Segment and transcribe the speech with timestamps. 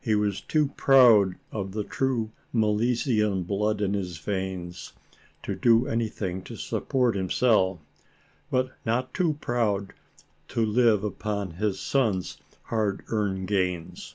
[0.00, 4.94] He was too proud of the true Milesian blood in his veins,
[5.42, 7.78] to do anything to support himself;
[8.50, 9.92] but not too proud
[10.56, 14.14] to live upon his son's hard earned gains.